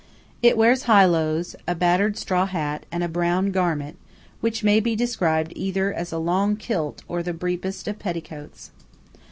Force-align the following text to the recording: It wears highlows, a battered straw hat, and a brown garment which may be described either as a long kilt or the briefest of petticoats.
It 0.41 0.57
wears 0.57 0.85
highlows, 0.85 1.55
a 1.67 1.75
battered 1.75 2.17
straw 2.17 2.47
hat, 2.47 2.87
and 2.91 3.03
a 3.03 3.07
brown 3.07 3.51
garment 3.51 3.97
which 4.39 4.63
may 4.63 4.79
be 4.79 4.95
described 4.95 5.53
either 5.55 5.93
as 5.93 6.11
a 6.11 6.17
long 6.17 6.55
kilt 6.55 7.03
or 7.07 7.21
the 7.21 7.33
briefest 7.33 7.87
of 7.87 7.99
petticoats. 7.99 8.71